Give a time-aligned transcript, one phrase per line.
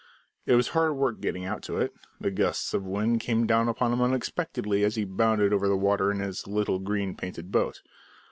[0.47, 1.93] It was hard work getting out to it!
[2.19, 6.09] The gusts of wind came down upon him unexpectedly as he bounded over the water
[6.09, 7.83] in his little green painted boat.